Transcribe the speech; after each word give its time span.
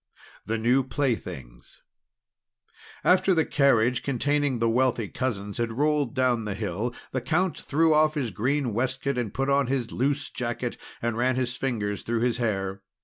THE 0.47 0.57
NEW 0.57 0.81
PLAYTHINGS 0.85 1.83
After 3.03 3.35
the 3.35 3.45
carriage 3.45 4.01
containing 4.01 4.57
the 4.57 4.67
wealthy 4.67 5.07
cousins 5.07 5.59
had 5.59 5.73
rolled 5.73 6.15
down 6.15 6.45
the 6.45 6.55
hill, 6.55 6.95
the 7.11 7.21
Count 7.21 7.55
threw 7.55 7.93
off 7.93 8.15
his 8.15 8.31
green 8.31 8.73
waistcoat, 8.73 9.19
and 9.19 9.31
put 9.31 9.47
on 9.47 9.67
his 9.67 9.91
loose 9.91 10.31
jacket, 10.31 10.75
and 11.03 11.17
ran 11.17 11.35
his 11.35 11.55
fingers 11.55 12.01
through 12.01 12.21
his 12.21 12.37
hair. 12.37 12.81